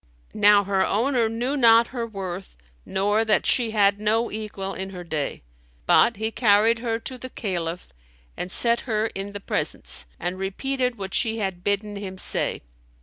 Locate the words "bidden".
11.63-11.97